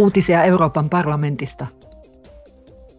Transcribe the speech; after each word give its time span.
Uutisia 0.00 0.44
Euroopan 0.44 0.88
parlamentista. 0.88 1.66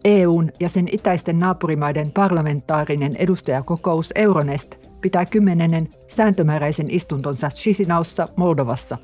EUn 0.04 0.50
ja 0.60 0.68
sen 0.68 0.88
itäisten 0.92 1.38
naapurimaiden 1.38 2.12
parlamentaarinen 2.12 3.16
edustajakokous 3.16 4.10
Euronest 4.14 4.74
pitää 5.00 5.26
kymmenennen 5.26 5.88
sääntömääräisen 6.08 6.90
istuntonsa 6.90 7.48
Chisinaussa, 7.48 8.28
Moldovassa. 8.36 8.98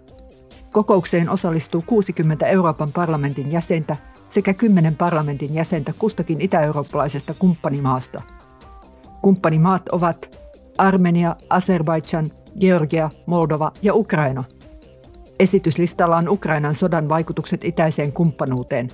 Kokoukseen 0.72 1.30
osallistuu 1.30 1.82
60 1.86 2.46
Euroopan 2.46 2.92
parlamentin 2.92 3.52
jäsentä 3.52 3.96
sekä 4.28 4.54
10 4.54 4.96
parlamentin 4.96 5.54
jäsentä 5.54 5.92
kustakin 5.98 6.40
itä-eurooppalaisesta 6.40 7.34
kumppanimaasta. 7.38 8.22
Kumppanimaat 9.22 9.88
ovat 9.88 10.38
Armenia, 10.78 11.36
Azerbaidžan, 11.50 12.30
Georgia, 12.60 13.10
Moldova 13.26 13.72
ja 13.82 13.94
Ukraina– 13.94 14.44
Esityslistalla 15.38 16.16
on 16.16 16.28
Ukrainan 16.28 16.74
sodan 16.74 17.08
vaikutukset 17.08 17.64
itäiseen 17.64 18.12
kumppanuuteen. 18.12 18.88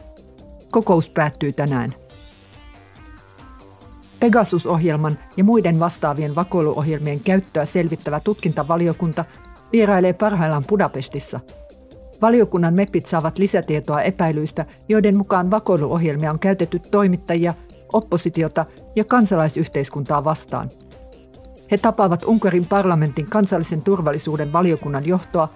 Kokous 0.70 1.08
päättyy 1.08 1.52
tänään. 1.52 1.90
Pegasus-ohjelman 4.20 5.18
ja 5.36 5.44
muiden 5.44 5.80
vastaavien 5.80 6.34
vakoiluohjelmien 6.34 7.20
käyttöä 7.20 7.64
selvittävä 7.64 8.20
tutkintavaliokunta 8.20 9.24
vierailee 9.72 10.12
parhaillaan 10.12 10.64
Budapestissa. 10.64 11.40
Valiokunnan 12.22 12.74
MEPit 12.74 13.06
saavat 13.06 13.38
lisätietoa 13.38 14.02
epäilyistä, 14.02 14.66
joiden 14.88 15.16
mukaan 15.16 15.50
vakoiluohjelmia 15.50 16.30
on 16.30 16.38
käytetty 16.38 16.78
toimittajia, 16.78 17.54
oppositiota 17.92 18.64
ja 18.96 19.04
kansalaisyhteiskuntaa 19.04 20.24
vastaan. 20.24 20.70
He 21.70 21.78
tapaavat 21.78 22.24
Unkarin 22.24 22.66
parlamentin 22.66 23.26
kansallisen 23.30 23.82
turvallisuuden 23.82 24.52
valiokunnan 24.52 25.06
johtoa 25.06 25.48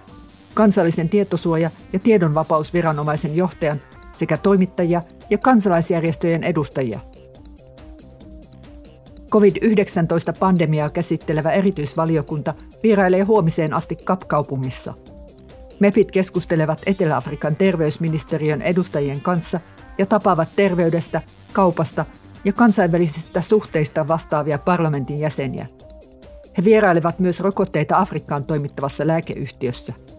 kansallisen 0.59 1.09
tietosuoja- 1.09 1.69
ja 1.93 1.99
tiedonvapausviranomaisen 1.99 3.35
johtajan 3.35 3.81
sekä 4.13 4.37
toimittajia 4.37 5.01
ja 5.29 5.37
kansalaisjärjestöjen 5.37 6.43
edustajia. 6.43 6.99
COVID-19-pandemiaa 9.31 10.89
käsittelevä 10.89 11.51
erityisvaliokunta 11.51 12.53
vierailee 12.83 13.21
huomiseen 13.21 13.73
asti 13.73 13.95
Kapkaupungissa. 13.95 14.93
MEPit 15.79 16.11
keskustelevat 16.11 16.81
Etelä-Afrikan 16.85 17.55
terveysministeriön 17.55 18.61
edustajien 18.61 19.21
kanssa 19.21 19.59
ja 19.97 20.05
tapaavat 20.05 20.49
terveydestä, 20.55 21.21
kaupasta 21.53 22.05
ja 22.45 22.53
kansainvälisistä 22.53 23.41
suhteista 23.41 24.07
vastaavia 24.07 24.57
parlamentin 24.57 25.19
jäseniä. 25.19 25.67
He 26.57 26.63
vierailevat 26.63 27.19
myös 27.19 27.39
rokotteita 27.39 27.97
Afrikkaan 27.97 28.43
toimittavassa 28.43 29.07
lääkeyhtiössä– 29.07 29.93